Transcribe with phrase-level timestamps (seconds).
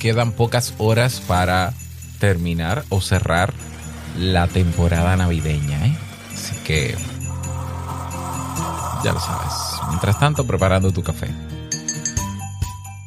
[0.00, 1.72] quedan pocas horas para
[2.18, 3.52] terminar o cerrar
[4.18, 5.96] la temporada navideña, ¿eh?
[6.34, 6.96] Así que
[9.04, 9.52] ya lo sabes.
[9.88, 11.28] Mientras tanto, preparando tu café.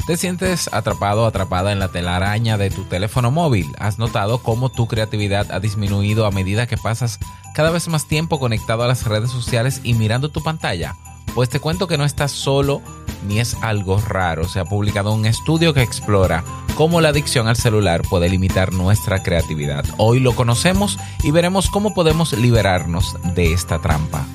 [0.06, 3.74] ¿Te sientes atrapado o atrapada en la telaraña de tu teléfono móvil?
[3.80, 7.20] ¿Has notado cómo tu creatividad ha disminuido a medida que pasas
[7.56, 10.96] cada vez más tiempo conectado a las redes sociales y mirando tu pantalla?
[11.34, 12.82] Pues te cuento que no estás solo
[13.28, 14.48] ni es algo raro.
[14.48, 16.44] Se ha publicado un estudio que explora
[16.76, 19.86] cómo la adicción al celular puede limitar nuestra creatividad.
[19.98, 24.26] Hoy lo conocemos y veremos cómo podemos liberarnos de esta trampa.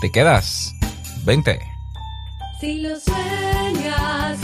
[0.00, 0.74] ¿Te quedas?
[1.24, 1.60] Vente.
[2.60, 4.43] Si lo sueñas,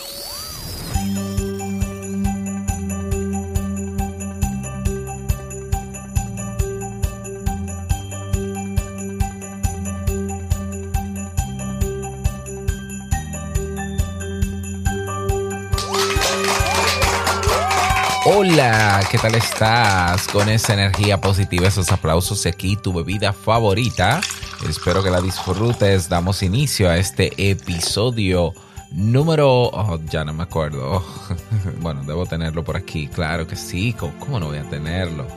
[18.53, 20.27] Hola, ¿qué tal estás?
[20.27, 24.19] Con esa energía positiva, esos aplausos y aquí tu bebida favorita.
[24.67, 26.09] Espero que la disfrutes.
[26.09, 28.51] Damos inicio a este episodio
[28.91, 29.69] número...
[29.71, 31.01] oh, ya no me acuerdo.
[31.79, 33.07] bueno, debo tenerlo por aquí.
[33.07, 33.93] Claro que sí.
[33.93, 35.27] ¿Cómo, no voy a tenerlo?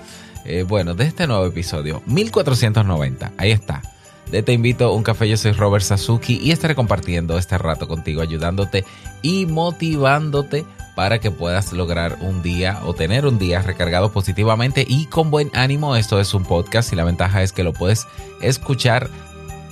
[0.45, 3.33] Eh, bueno, de este nuevo episodio, 1490.
[3.39, 3.81] Ahí está.
[4.29, 7.87] De Te invito a un café, yo soy Robert Sasuki y estaré compartiendo este rato
[7.87, 8.85] contigo, ayudándote
[9.23, 10.65] y motivándote
[10.95, 15.51] para que puedas lograr un día o tener un día recargado positivamente y con buen
[15.55, 15.97] ánimo.
[15.97, 18.07] Esto es un podcast y la ventaja es que lo puedes
[18.41, 19.11] escuchar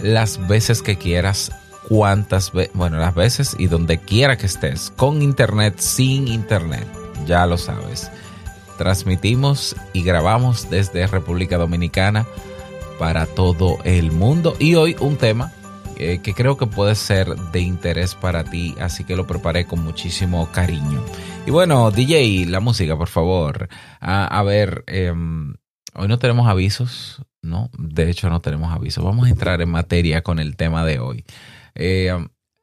[0.00, 1.52] las veces que quieras,
[1.88, 6.86] cuantas veces, bueno, las veces y donde quiera que estés, con internet, sin internet,
[7.26, 8.10] ya lo sabes.
[8.78, 12.26] Transmitimos y grabamos desde República Dominicana
[12.98, 15.52] para todo el mundo y hoy un tema
[16.02, 19.84] eh, que creo que puede ser de interés para ti, así que lo preparé con
[19.84, 21.04] muchísimo cariño.
[21.46, 23.68] Y bueno, DJ, la música, por favor.
[24.00, 25.54] A, a ver, em,
[25.94, 27.70] hoy no tenemos avisos, ¿no?
[27.78, 29.04] De hecho, no tenemos avisos.
[29.04, 31.24] Vamos a entrar en materia con el tema de hoy.
[31.74, 32.12] Eh,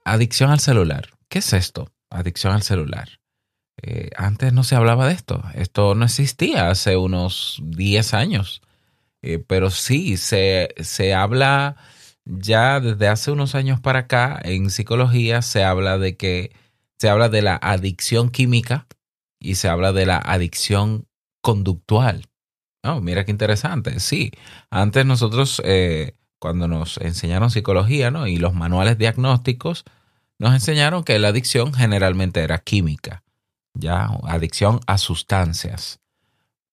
[0.03, 1.09] adicción al celular.
[1.29, 1.91] ¿Qué es esto?
[2.09, 3.19] Adicción al celular.
[3.81, 5.43] Eh, antes no se hablaba de esto.
[5.53, 8.61] Esto no existía hace unos 10 años.
[9.47, 11.75] Pero sí, se, se habla
[12.25, 16.51] ya desde hace unos años para acá, en psicología se habla de que
[16.97, 18.87] se habla de la adicción química
[19.39, 21.07] y se habla de la adicción
[21.41, 22.25] conductual.
[22.83, 23.99] Oh, mira qué interesante.
[23.99, 24.31] Sí,
[24.69, 28.27] antes nosotros, eh, cuando nos enseñaron psicología ¿no?
[28.27, 29.85] y los manuales diagnósticos,
[30.39, 33.23] nos enseñaron que la adicción generalmente era química,
[33.73, 35.99] ya, adicción a sustancias.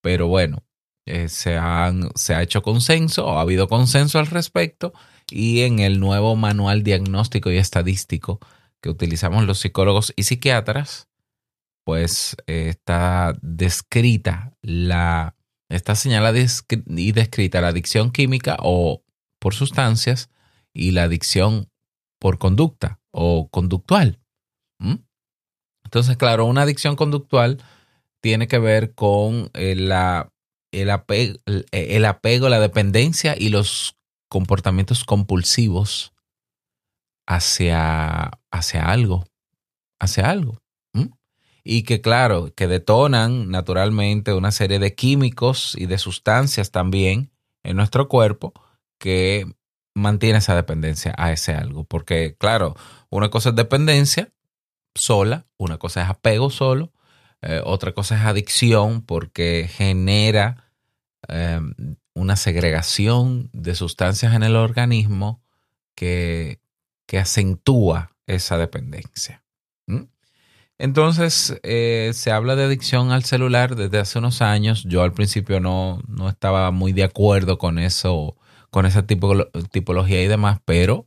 [0.01, 0.63] Pero bueno,
[1.05, 1.59] eh, se,
[2.15, 4.93] se ha hecho consenso, o ha habido consenso al respecto,
[5.31, 8.41] y en el nuevo manual diagnóstico y estadístico
[8.81, 11.09] que utilizamos los psicólogos y psiquiatras,
[11.85, 15.37] pues eh, está descrita la,
[15.69, 19.03] está señalada y descrita la adicción química o
[19.39, 20.31] por sustancias
[20.73, 21.69] y la adicción
[22.19, 24.21] por conducta o conductual.
[25.85, 27.63] Entonces, claro, una adicción conductual
[28.21, 30.33] tiene que ver con eh, la,
[30.73, 31.39] el, apego,
[31.71, 33.96] el apego, la dependencia y los
[34.29, 36.13] comportamientos compulsivos
[37.27, 39.25] hacia, hacia algo,
[39.99, 40.61] hacia algo.
[41.69, 47.33] Y que claro, que detonan naturalmente una serie de químicos y de sustancias también
[47.65, 48.53] en nuestro cuerpo
[49.01, 49.53] que
[49.93, 51.83] mantiene esa dependencia a ese algo.
[51.83, 52.77] Porque claro,
[53.11, 54.33] una cosa es dependencia
[54.95, 56.93] sola, una cosa es apego solo,
[57.43, 60.71] eh, otra cosa es adicción porque genera
[61.29, 61.61] eh,
[62.17, 65.43] una segregación de sustancias en el organismo
[65.95, 66.61] que,
[67.07, 69.45] que acentúa esa dependencia.
[69.87, 70.05] ¿Mm?
[70.79, 74.85] Entonces, eh, se habla de adicción al celular desde hace unos años.
[74.85, 78.37] Yo al principio no, no estaba muy de acuerdo con eso,
[78.71, 81.07] con esa tipo, tipología y demás, pero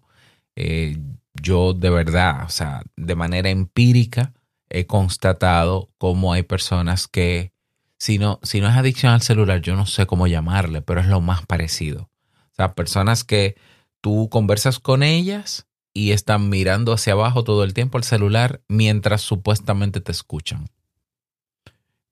[0.55, 0.99] eh,
[1.41, 4.33] yo de verdad, o sea, de manera empírica,
[4.69, 7.51] he constatado cómo hay personas que
[7.99, 11.07] si no, si no es adicción al celular, yo no sé cómo llamarle, pero es
[11.07, 12.09] lo más parecido.
[12.51, 13.55] O sea, personas que
[14.01, 19.21] tú conversas con ellas y están mirando hacia abajo todo el tiempo el celular mientras
[19.21, 20.69] supuestamente te escuchan.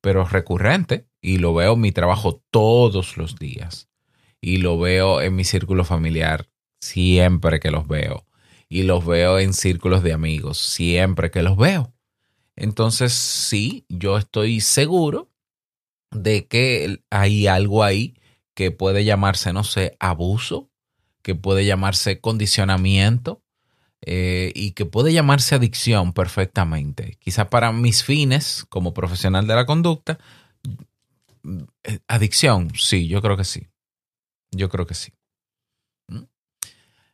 [0.02, 3.88] Pero es recurrente y lo veo en mi trabajo todos los días.
[4.42, 6.50] Y lo veo en mi círculo familiar
[6.82, 8.26] siempre que los veo.
[8.70, 11.94] Y los veo en círculos de amigos siempre que los veo.
[12.58, 15.27] Entonces, sí, yo estoy seguro
[16.12, 18.16] de que hay algo ahí
[18.54, 20.70] que puede llamarse, no sé, abuso,
[21.22, 23.44] que puede llamarse condicionamiento
[24.02, 27.18] eh, y que puede llamarse adicción perfectamente.
[27.20, 30.20] Quizá para mis fines como profesional de la conducta,
[31.84, 33.68] eh, adicción, sí, yo creo que sí.
[34.52, 35.12] Yo creo que sí.
[36.08, 36.24] ¿Mm?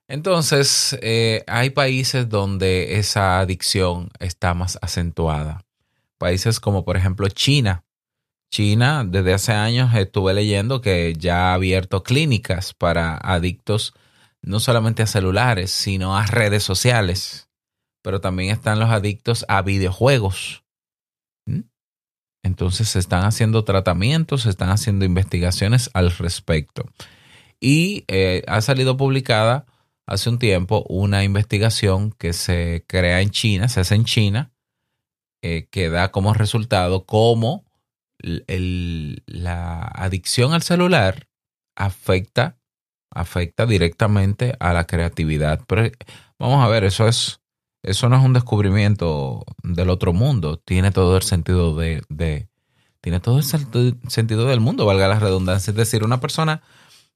[0.07, 5.65] Entonces, eh, hay países donde esa adicción está más acentuada.
[6.17, 7.83] Países como por ejemplo China.
[8.53, 13.95] China, desde hace años estuve leyendo que ya ha abierto clínicas para adictos
[14.43, 17.49] no solamente a celulares, sino a redes sociales.
[18.03, 20.63] Pero también están los adictos a videojuegos.
[21.47, 21.61] ¿Mm?
[22.43, 26.85] Entonces se están haciendo tratamientos, se están haciendo investigaciones al respecto.
[27.59, 29.65] Y eh, ha salido publicada
[30.05, 34.51] hace un tiempo una investigación que se crea en China, se hace en China,
[35.41, 37.65] eh, que da como resultado cómo
[38.47, 41.27] el- la adicción al celular
[41.75, 42.57] afecta,
[43.11, 45.61] afecta directamente a la creatividad.
[45.67, 45.91] Pero eh,
[46.39, 47.41] vamos a ver, eso es,
[47.83, 50.57] eso no es un descubrimiento del otro mundo.
[50.57, 52.49] Tiene todo el sentido de, de-
[53.01, 55.71] tiene todo el senti- sentido del mundo, valga la redundancia.
[55.71, 56.61] Es decir, una persona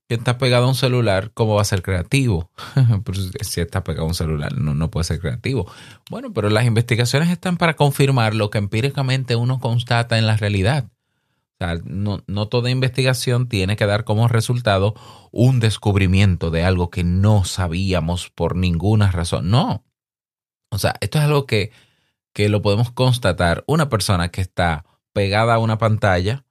[0.10, 2.52] que está pegado a un celular, ¿cómo va a ser creativo?
[3.04, 5.70] Pues, si está pegado a un celular, no, no puede ser creativo.
[6.10, 10.90] Bueno, pero las investigaciones están para confirmar lo que empíricamente uno constata en la realidad.
[11.60, 14.94] O sea, no, no toda investigación tiene que dar como resultado
[15.32, 19.50] un descubrimiento de algo que no sabíamos por ninguna razón.
[19.50, 19.84] No.
[20.70, 21.72] O sea, esto es algo que,
[22.34, 23.64] que lo podemos constatar.
[23.66, 26.46] Una persona que está pegada a una pantalla,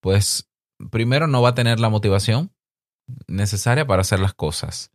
[0.00, 0.50] pues
[0.90, 2.50] primero no va a tener la motivación
[3.28, 4.90] necesaria para hacer las cosas.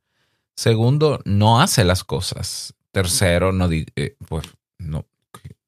[0.58, 2.74] Segundo, no hace las cosas.
[2.92, 4.46] Tercero, no, eh, pues,
[4.80, 5.06] no,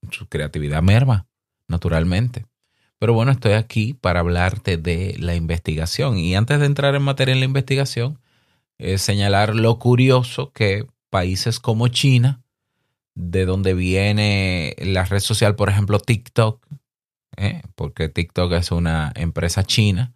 [0.09, 1.27] su creatividad merma,
[1.67, 2.45] naturalmente.
[2.99, 6.17] Pero bueno, estoy aquí para hablarte de la investigación.
[6.17, 8.19] Y antes de entrar en materia en la investigación,
[8.77, 12.43] eh, señalar lo curioso que países como China,
[13.15, 16.65] de donde viene la red social, por ejemplo, TikTok,
[17.37, 17.61] ¿eh?
[17.75, 20.13] porque TikTok es una empresa china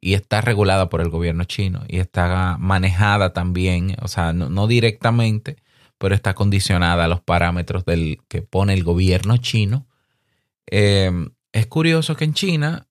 [0.00, 4.66] y está regulada por el gobierno chino y está manejada también, o sea, no, no
[4.66, 5.56] directamente,
[5.98, 9.86] pero está condicionada a los parámetros del que pone el gobierno chino.
[10.70, 11.10] Eh,
[11.56, 12.86] es curioso que en China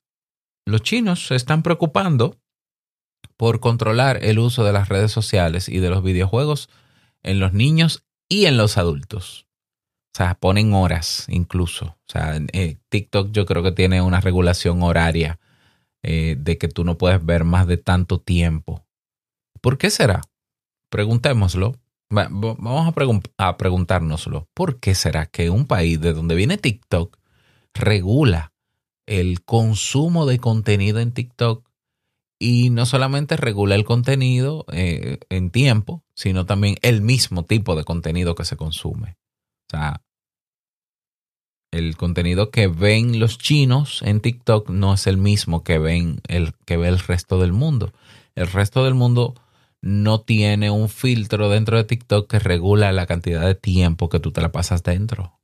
[0.65, 2.39] los chinos se están preocupando
[3.37, 6.69] por controlar el uso de las redes sociales y de los videojuegos
[7.23, 9.45] en los niños y en los adultos.
[10.13, 11.85] O sea, ponen horas incluso.
[11.85, 15.39] O sea, eh, TikTok yo creo que tiene una regulación horaria
[16.03, 18.85] eh, de que tú no puedes ver más de tanto tiempo.
[19.61, 20.21] ¿Por qué será?
[20.89, 21.73] Preguntémoslo.
[22.15, 24.47] Va- va- Vamos a, pregun- a preguntárnoslo.
[24.53, 27.17] ¿Por qué será que un país de donde viene TikTok
[27.73, 28.53] regula
[29.05, 31.67] el consumo de contenido en TikTok
[32.39, 37.83] y no solamente regula el contenido eh, en tiempo, sino también el mismo tipo de
[37.83, 39.17] contenido que se consume?
[39.67, 40.01] O sea,
[41.71, 46.53] el contenido que ven los chinos en TikTok no es el mismo que ven el
[46.65, 47.93] que ve el resto del mundo.
[48.35, 49.35] El resto del mundo
[49.81, 54.31] no tiene un filtro dentro de TikTok que regula la cantidad de tiempo que tú
[54.31, 55.39] te la pasas dentro.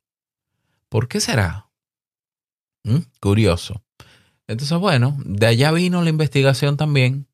[0.89, 1.70] ¿Por qué será?
[2.83, 2.97] ¿Mm?
[3.19, 3.83] Curioso.
[4.47, 7.27] Entonces, bueno, de allá vino la investigación también,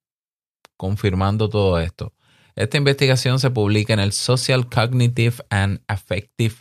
[0.76, 2.14] confirmando todo esto.
[2.56, 6.56] Esta investigación se publica en el Social Cognitive and Affective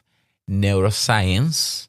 [0.46, 1.88] Neuroscience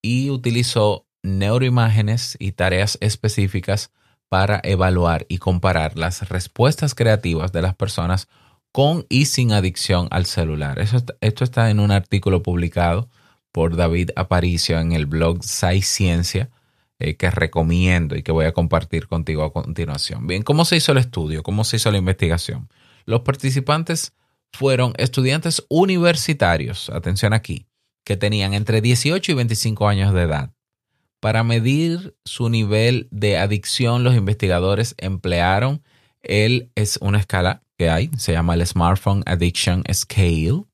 [0.00, 3.90] y utilizó neuroimágenes y tareas específicas
[4.28, 8.28] para evaluar y comparar las respuestas creativas de las personas
[8.72, 10.78] con y sin adicción al celular.
[10.78, 13.08] Esto está en un artículo publicado
[13.56, 16.50] por David Aparicio en el blog SciCiencia
[16.98, 20.26] eh, que recomiendo y que voy a compartir contigo a continuación.
[20.26, 21.42] Bien, ¿cómo se hizo el estudio?
[21.42, 22.68] ¿Cómo se hizo la investigación?
[23.06, 24.12] Los participantes
[24.52, 27.64] fueron estudiantes universitarios, atención aquí,
[28.04, 30.52] que tenían entre 18 y 25 años de edad.
[31.20, 35.82] Para medir su nivel de adicción, los investigadores emplearon
[36.20, 40.65] el, es una escala que hay, se llama el Smartphone Addiction Scale,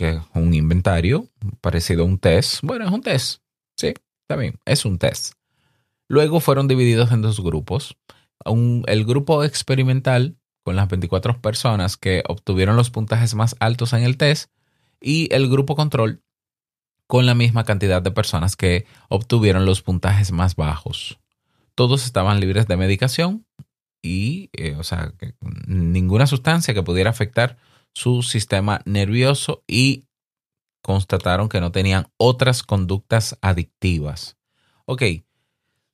[0.00, 1.28] que es un inventario
[1.60, 2.60] parecido a un test.
[2.62, 3.42] Bueno, es un test,
[3.76, 3.88] sí,
[4.22, 5.34] está bien, es un test.
[6.08, 7.98] Luego fueron divididos en dos grupos.
[8.46, 14.02] Un- el grupo experimental, con las 24 personas que obtuvieron los puntajes más altos en
[14.04, 14.50] el test,
[15.02, 16.22] y el grupo control,
[17.06, 21.18] con la misma cantidad de personas que obtuvieron los puntajes más bajos.
[21.74, 23.44] Todos estaban libres de medicación
[24.00, 25.12] y, eh, o sea,
[25.66, 27.58] ninguna sustancia que pudiera afectar
[27.94, 30.04] su sistema nervioso y
[30.82, 34.36] constataron que no tenían otras conductas adictivas.
[34.86, 35.02] Ok,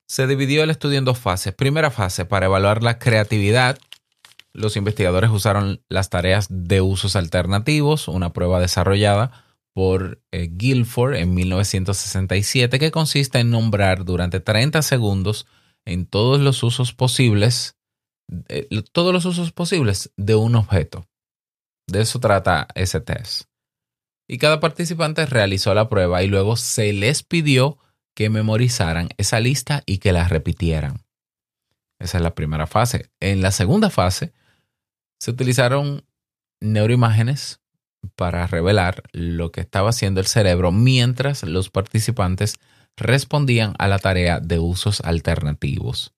[0.07, 1.55] se dividió el estudio en dos fases.
[1.55, 3.79] Primera fase, para evaluar la creatividad,
[4.53, 11.35] los investigadores usaron las tareas de usos alternativos, una prueba desarrollada por eh, Guilford en
[11.35, 15.47] 1967 que consiste en nombrar durante 30 segundos
[15.85, 17.77] en todos los usos posibles,
[18.49, 21.07] eh, todos los usos posibles de un objeto.
[21.87, 23.49] De eso trata ese test.
[24.29, 27.79] Y cada participante realizó la prueba y luego se les pidió
[28.15, 31.05] que memorizaran esa lista y que la repitieran.
[31.99, 33.11] Esa es la primera fase.
[33.21, 34.33] En la segunda fase
[35.21, 36.05] se utilizaron
[36.61, 37.61] neuroimágenes
[38.15, 42.57] para revelar lo que estaba haciendo el cerebro mientras los participantes
[42.97, 46.15] respondían a la tarea de usos alternativos.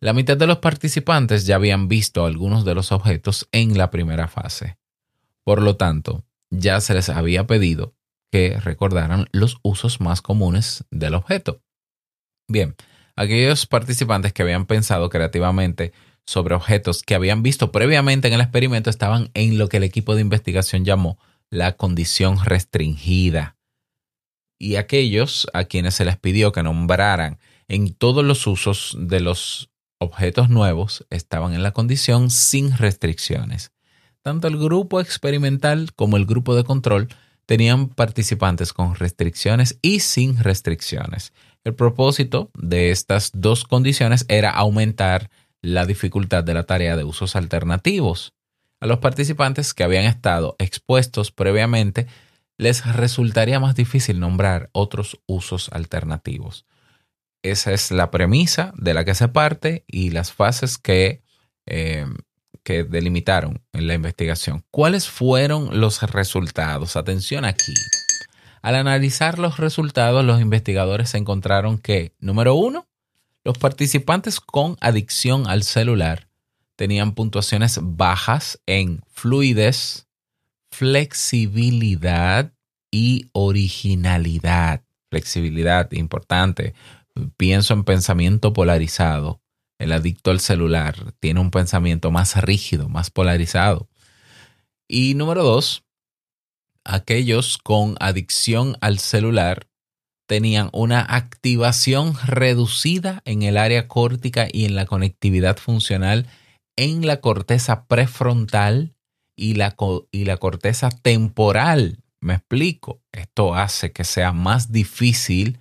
[0.00, 4.28] La mitad de los participantes ya habían visto algunos de los objetos en la primera
[4.28, 4.76] fase.
[5.44, 7.94] Por lo tanto, ya se les había pedido
[8.32, 11.62] que recordaran los usos más comunes del objeto.
[12.48, 12.74] Bien,
[13.16, 15.92] aquellos participantes que habían pensado creativamente
[16.26, 20.14] sobre objetos que habían visto previamente en el experimento estaban en lo que el equipo
[20.14, 21.18] de investigación llamó
[21.50, 23.56] la condición restringida.
[24.58, 29.70] Y aquellos a quienes se les pidió que nombraran en todos los usos de los
[29.98, 33.73] objetos nuevos estaban en la condición sin restricciones.
[34.24, 37.08] Tanto el grupo experimental como el grupo de control
[37.44, 41.34] tenían participantes con restricciones y sin restricciones.
[41.62, 45.28] El propósito de estas dos condiciones era aumentar
[45.60, 48.32] la dificultad de la tarea de usos alternativos.
[48.80, 52.06] A los participantes que habían estado expuestos previamente
[52.56, 56.64] les resultaría más difícil nombrar otros usos alternativos.
[57.42, 61.22] Esa es la premisa de la que se parte y las fases que,
[61.66, 62.06] eh,
[62.64, 64.64] que delimitaron en la investigación.
[64.70, 66.96] ¿Cuáles fueron los resultados?
[66.96, 67.74] Atención aquí.
[68.62, 72.86] Al analizar los resultados, los investigadores encontraron que, número uno,
[73.44, 76.28] los participantes con adicción al celular
[76.74, 80.08] tenían puntuaciones bajas en fluidez,
[80.70, 82.52] flexibilidad
[82.90, 84.82] y originalidad.
[85.10, 86.74] Flexibilidad, importante.
[87.36, 89.40] Pienso en pensamiento polarizado.
[89.84, 93.90] El adicto al celular tiene un pensamiento más rígido, más polarizado.
[94.88, 95.84] Y número dos,
[96.84, 99.68] aquellos con adicción al celular
[100.26, 106.28] tenían una activación reducida en el área córtica y en la conectividad funcional
[106.76, 108.94] en la corteza prefrontal
[109.36, 109.76] y la,
[110.10, 111.98] y la corteza temporal.
[112.20, 113.02] Me explico.
[113.12, 115.58] Esto hace que sea más difícil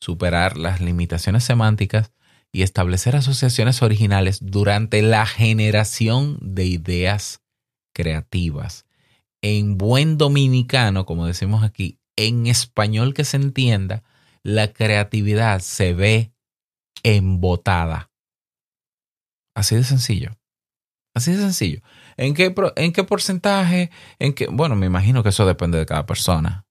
[0.00, 2.10] superar las limitaciones semánticas
[2.52, 7.42] y establecer asociaciones originales durante la generación de ideas
[7.94, 8.86] creativas.
[9.42, 14.02] En buen dominicano, como decimos aquí, en español que se entienda,
[14.42, 16.32] la creatividad se ve
[17.02, 18.10] embotada.
[19.54, 20.36] Así de sencillo.
[21.14, 21.80] Así de sencillo.
[22.16, 23.90] ¿En qué, en qué porcentaje?
[24.18, 24.46] ¿En qué?
[24.46, 26.66] Bueno, me imagino que eso depende de cada persona.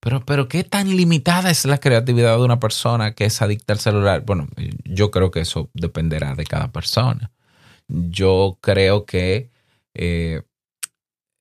[0.00, 3.80] Pero, pero ¿qué tan limitada es la creatividad de una persona que es adicta al
[3.80, 4.24] celular?
[4.24, 4.48] Bueno,
[4.84, 7.32] yo creo que eso dependerá de cada persona.
[7.86, 9.50] Yo creo que
[9.94, 10.42] eh,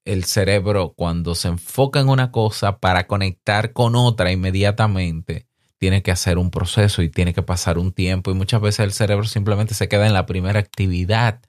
[0.04, 5.48] el cerebro cuando se enfoca en una cosa para conectar con otra inmediatamente,
[5.78, 8.92] tiene que hacer un proceso y tiene que pasar un tiempo y muchas veces el
[8.92, 11.42] cerebro simplemente se queda en la primera actividad.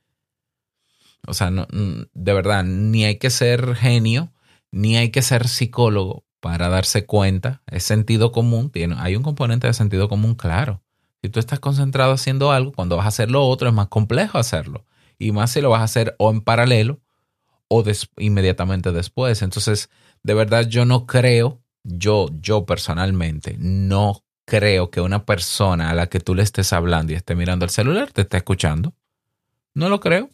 [1.26, 4.32] O sea, de verdad, ni hay que ser genio,
[4.70, 7.62] ni hay que ser psicólogo para darse cuenta.
[7.66, 10.82] Es sentido común, tiene, hay un componente de sentido común claro.
[11.22, 14.38] Si tú estás concentrado haciendo algo, cuando vas a hacer lo otro es más complejo
[14.38, 14.86] hacerlo.
[15.18, 17.00] Y más si lo vas a hacer o en paralelo
[17.68, 17.84] o
[18.18, 19.42] inmediatamente después.
[19.42, 19.90] Entonces,
[20.22, 26.08] de verdad yo no creo, yo, yo personalmente, no creo que una persona a la
[26.08, 28.94] que tú le estés hablando y esté mirando el celular te esté escuchando.
[29.74, 30.30] No lo creo.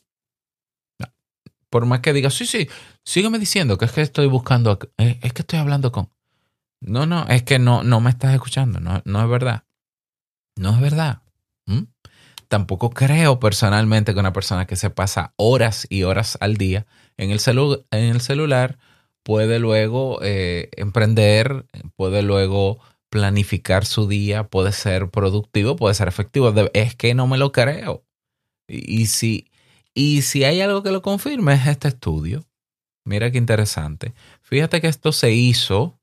[1.71, 2.69] Por más que digas, sí, sí,
[3.05, 6.11] sígueme diciendo que es que estoy buscando, es que estoy hablando con...
[6.81, 9.65] No, no, es que no, no me estás escuchando, no, no es verdad.
[10.57, 11.23] No es verdad.
[12.49, 17.31] Tampoco creo personalmente que una persona que se pasa horas y horas al día en
[17.31, 18.79] el, celu- en el celular
[19.25, 26.55] puede luego eh, emprender, puede luego planificar su día, puede ser productivo, puede ser efectivo.
[26.73, 28.05] Es que no me lo creo.
[28.69, 29.51] Y, y si,
[29.97, 32.45] y si hay algo que lo confirme es este estudio.
[33.07, 34.13] Mira qué interesante.
[34.43, 35.99] Fíjate que esto se hizo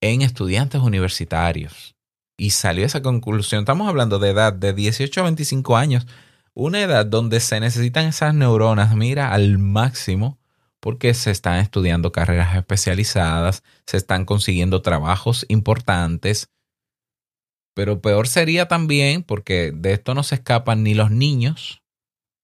[0.00, 1.96] en estudiantes universitarios
[2.36, 3.62] y salió esa conclusión.
[3.62, 6.06] Estamos hablando de edad de 18 a 25 años,
[6.54, 10.38] una edad donde se necesitan esas neuronas, mira, al máximo,
[10.78, 16.48] porque se están estudiando carreras especializadas, se están consiguiendo trabajos importantes.
[17.74, 21.82] Pero peor sería también, porque de esto no se escapan ni los niños,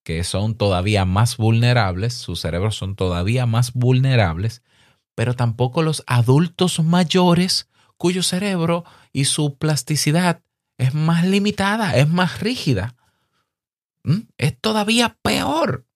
[0.04, 4.62] que son todavía más vulnerables, sus cerebros son todavía más vulnerables,
[5.14, 10.42] pero tampoco los adultos mayores cuyo cerebro y su plasticidad
[10.78, 12.96] es más limitada, es más rígida.
[14.38, 15.86] Es todavía peor.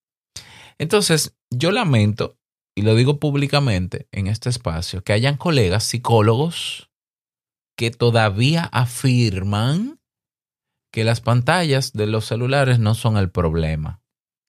[0.78, 2.38] Entonces, yo lamento,
[2.76, 6.90] y lo digo públicamente en este espacio, que hayan colegas psicólogos
[7.76, 10.00] que todavía afirman
[10.96, 14.00] que las pantallas de los celulares no son el problema,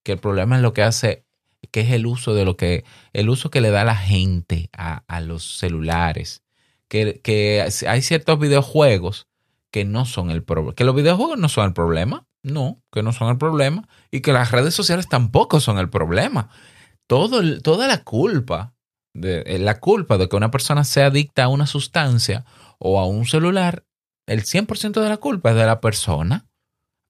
[0.06, 1.26] que el problema es lo que hace,
[1.72, 5.04] que es el uso de lo que, el uso que le da la gente a,
[5.10, 6.44] a los celulares,
[6.88, 9.28] que, que hay ciertos videojuegos
[9.72, 13.12] que no son el problema, que los videojuegos no son el problema, no, que no
[13.12, 16.48] son el problema, y que las redes sociales tampoco son el problema.
[17.08, 18.74] Todo, toda la culpa,
[19.14, 22.46] de, la culpa de que una persona sea adicta a una sustancia
[22.80, 23.84] o a un celular,
[24.28, 26.48] el 100% de la culpa es de la persona,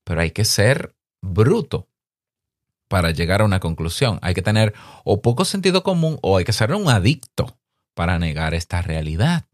[0.03, 1.89] pero hay que ser bruto
[2.87, 4.19] para llegar a una conclusión.
[4.21, 7.59] Hay que tener o poco sentido común o hay que ser un adicto
[7.93, 9.47] para negar esta realidad.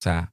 [0.00, 0.32] O sea,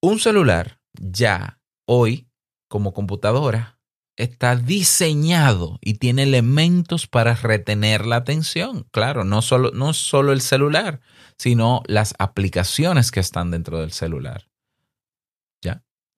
[0.00, 2.28] un celular ya hoy
[2.68, 3.78] como computadora
[4.16, 8.86] está diseñado y tiene elementos para retener la atención.
[8.92, 11.00] Claro, no solo, no solo el celular,
[11.36, 14.48] sino las aplicaciones que están dentro del celular.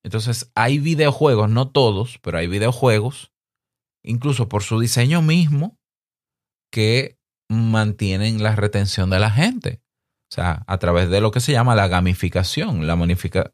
[0.03, 3.31] Entonces, hay videojuegos, no todos, pero hay videojuegos,
[4.03, 5.77] incluso por su diseño mismo,
[6.71, 7.17] que
[7.49, 9.81] mantienen la retención de la gente.
[10.31, 12.85] O sea, a través de lo que se llama la gamificación.
[12.85, 12.95] La,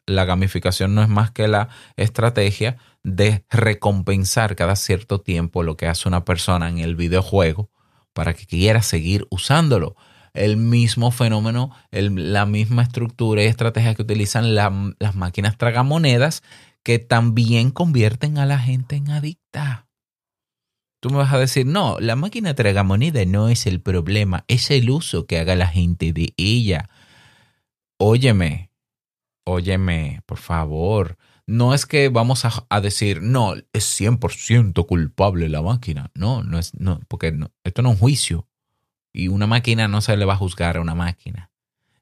[0.08, 5.88] la gamificación no es más que la estrategia de recompensar cada cierto tiempo lo que
[5.88, 7.72] hace una persona en el videojuego
[8.12, 9.96] para que quiera seguir usándolo.
[10.36, 16.44] El mismo fenómeno, la misma estructura y estrategia que utilizan la- las máquinas tragamonedas
[16.84, 19.88] que también convierten a la gente en adicta.
[21.02, 24.90] Tú me vas a decir, no, la máquina tragamoneda no es el problema, es el
[24.90, 26.90] uso que haga la gente de ella.
[28.00, 28.72] Óyeme,
[29.46, 31.18] óyeme, por favor.
[31.48, 36.12] No es que vamos a, a decir, no, es 100% culpable la máquina.
[36.16, 38.48] No, no es, no, porque no, esto no es un juicio.
[39.16, 41.52] Y una máquina no se le va a juzgar a una máquina.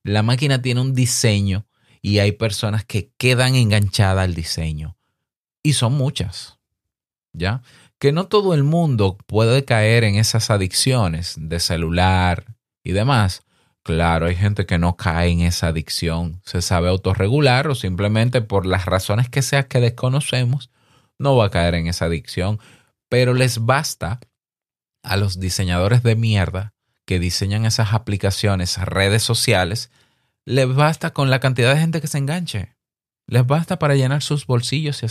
[0.03, 1.65] La máquina tiene un diseño
[2.01, 4.97] y hay personas que quedan enganchadas al diseño.
[5.61, 6.59] Y son muchas.
[7.31, 7.61] ¿Ya?
[8.03, 12.43] que no todo el mundo puede caer en esas adicciones de celular
[12.83, 13.43] y demás.
[13.81, 18.65] Claro, hay gente que no cae en esa adicción, se sabe autorregular o simplemente por
[18.65, 20.69] las razones que sea que desconocemos,
[21.17, 22.59] no va a caer en esa adicción,
[23.07, 24.19] pero les basta
[25.01, 26.73] a los diseñadores de mierda
[27.05, 29.91] que diseñan esas aplicaciones, redes sociales,
[30.45, 32.75] les basta con la cantidad de gente que se enganche.
[33.27, 35.01] Les basta para llenar sus bolsillos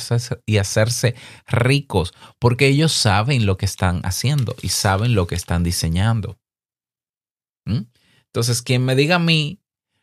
[0.46, 1.14] y hacerse,
[1.46, 6.38] ricos, porque ellos saben lo que están haciendo y saben lo que están diseñando.
[7.64, 7.84] ¿Mm?
[8.26, 9.60] Entonces, quien me diga a mí,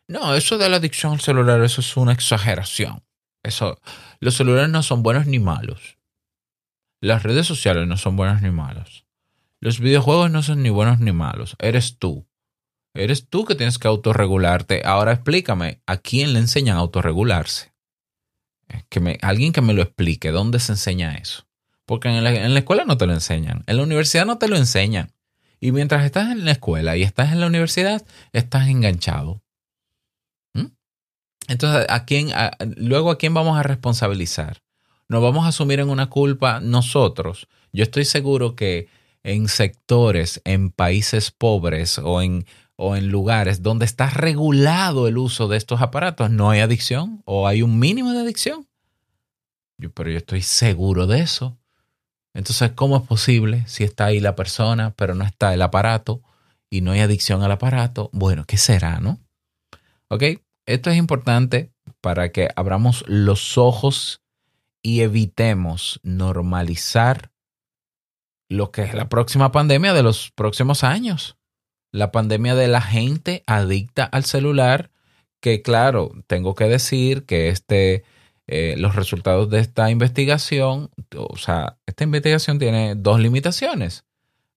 [0.08, 3.04] no, eso de la adicción al celular, eso es una exageración.
[3.44, 3.80] Eso,
[4.18, 5.98] los celulares no son buenos ni malos.
[7.00, 9.06] Las redes sociales no son buenas ni malos.
[9.60, 11.54] Los videojuegos no son ni buenos ni malos.
[11.58, 12.26] Eres tú.
[12.94, 14.82] Eres tú que tienes que autorregularte.
[14.84, 17.72] Ahora explícame, ¿a quién le enseñan a autorregularse?
[18.88, 21.46] Que alguien que me lo explique, ¿dónde se enseña eso?
[21.84, 25.12] Porque en la, escuela no te lo enseñan, en la universidad no te lo enseñan.
[25.60, 29.42] Y mientras estás en la escuela y estás en la universidad, estás enganchado.
[30.54, 30.66] ¿Mm?
[31.48, 32.30] Entonces, ¿a quién,
[32.76, 34.62] luego a quién vamos a responsabilizar?
[35.08, 37.48] Nos vamos a asumir en una culpa nosotros.
[37.72, 38.88] Yo estoy seguro que
[39.22, 45.48] en sectores, en países pobres o en, o en lugares donde está regulado el uso
[45.48, 48.66] de estos aparatos, no hay adicción o hay un mínimo de adicción.
[49.78, 51.58] Yo- pero yo estoy seguro de eso.
[52.34, 56.22] Entonces, ¿cómo es posible si está ahí la persona, pero no está el aparato
[56.70, 58.08] y no hay adicción al aparato?
[58.12, 59.18] Bueno, ¿qué será, no?
[60.08, 60.22] ¿Ok?
[60.66, 64.22] Esto es importante para que abramos los ojos
[64.82, 67.30] y evitemos normalizar
[68.50, 71.38] lo que es la próxima pandemia de los próximos años.
[71.92, 74.90] La pandemia de la gente adicta al celular
[75.42, 78.04] Que claro, tengo que decir que este,
[78.46, 84.04] eh, los resultados de esta investigación, o sea, esta investigación tiene dos limitaciones.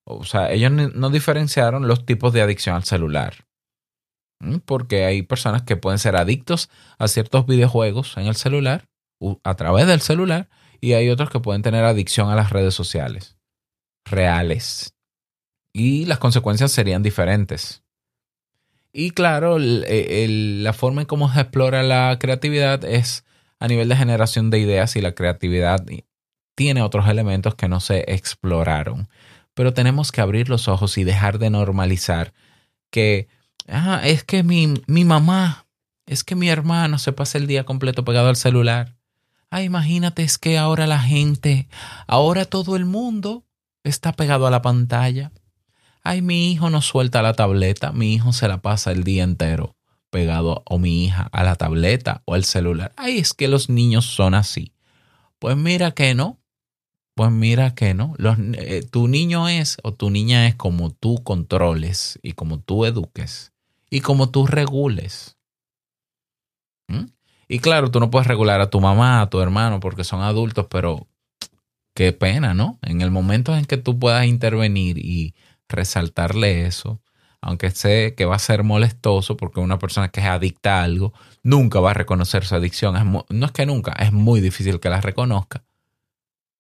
[0.04, 3.46] O sea, ellos no diferenciaron los tipos de adicción al celular.
[4.66, 8.90] Porque hay personas que pueden ser adictos a ciertos videojuegos en el celular,
[9.46, 10.50] a través del celular,
[10.82, 13.38] y hay otros que pueden tener adicción a las redes sociales
[14.06, 14.94] reales.
[15.72, 17.84] Y las consecuencias serían diferentes.
[18.92, 23.26] Y claro, la forma en cómo se explora la creatividad es
[23.60, 25.84] a nivel de generación de ideas y la creatividad
[26.54, 29.10] tiene otros elementos que no se exploraron.
[29.56, 32.34] Pero tenemos que abrir los ojos y dejar de normalizar
[32.92, 33.28] que,
[33.68, 35.66] ah, es que mi, mi mamá,
[36.06, 38.96] es que mi hermano se pasa el día completo pegado al celular.
[39.50, 41.68] Ah, imagínate, es que ahora la gente,
[42.06, 43.44] ahora todo el mundo
[43.84, 45.32] está pegado a la pantalla.
[46.04, 49.76] Ay, mi hijo no suelta la tableta, mi hijo se la pasa el día entero
[50.14, 52.94] pegado o mi hija a la tableta o al celular.
[52.96, 54.72] Ay, es que los niños son así.
[55.40, 56.40] Pues mira que no.
[57.16, 58.14] Pues mira que no.
[58.54, 63.52] Eh, tu niño es o tu niña es como tú controles y como tú eduques
[63.90, 65.38] y como tú regules.
[66.88, 67.06] ¿Mm?
[67.48, 70.68] Y claro, tú no puedes regular a tu mamá, a tu hermano, porque son adultos,
[70.70, 71.08] pero
[71.94, 72.80] qué pena, ¿no?
[72.82, 75.36] En el momento en que tú puedas intervenir y
[75.70, 77.02] resaltarle eso,
[77.42, 81.14] aunque sé que va a ser molestoso porque una persona que es adicta a algo
[81.44, 83.24] nunca va a reconocer su adicción.
[83.30, 85.64] no es que nunca, es muy difícil que la reconozca.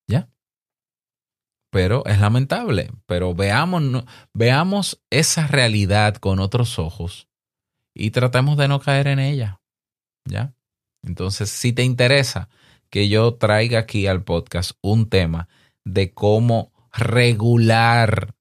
[0.08, 0.30] ¿Ya?
[1.70, 2.92] Pero es lamentable.
[3.06, 7.30] Pero veamos, veamos esa realidad con otros ojos
[7.94, 9.62] y tratemos de no caer en ella.
[10.26, 10.54] ¿Ya?
[11.02, 12.50] Entonces, si te interesa
[12.94, 15.48] que yo traiga aquí al podcast un tema
[15.84, 18.36] de cómo regular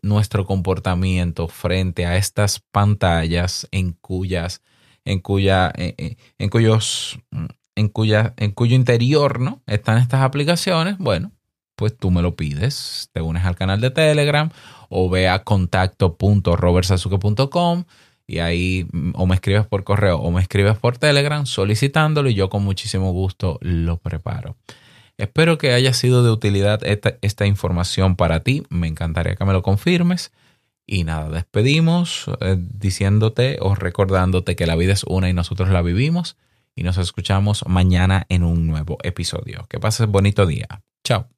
[0.00, 4.62] nuestro comportamiento frente a estas pantallas en cuyas,
[5.04, 7.18] en cuya, eh, eh, en, cuyos,
[7.74, 9.60] en cuya, en cuyo interior, ¿no?
[9.66, 11.32] Están estas aplicaciones, bueno,
[11.76, 14.48] pues tú me lo pides, te unes al canal de Telegram
[14.88, 17.84] o ve a contacto.robertsazuke.com
[18.30, 22.34] y ahí mm, o me escribes por correo o me escribes por Telegram solicitándolo y
[22.34, 24.56] yo con muchísimo gusto lo preparo.
[25.18, 28.62] Espero que haya sido de utilidad esta, información para ti.
[28.70, 30.32] Me encantaría que me lo confirmes.
[30.86, 35.82] Y nada, despedimos eh, diciéndote o recordándote que la vida es una y nosotros la
[35.82, 36.38] vivimos.
[36.74, 39.66] Y nos escuchamos mañana en un nuevo episodio.
[39.68, 40.82] Que pases bonito día.
[41.04, 41.28] Chao.